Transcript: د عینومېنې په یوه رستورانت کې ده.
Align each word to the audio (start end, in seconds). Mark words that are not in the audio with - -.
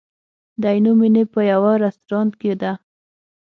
د 0.61 0.63
عینومېنې 0.73 1.23
په 1.33 1.39
یوه 1.51 1.71
رستورانت 1.85 2.33
کې 2.41 2.53
ده. 2.61 2.71